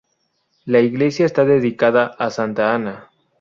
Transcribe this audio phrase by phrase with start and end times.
[0.65, 3.11] La iglesia está dedicada a santa Ana.